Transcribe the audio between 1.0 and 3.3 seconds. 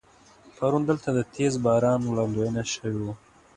د تیز باران وړاندوينه شوې وه.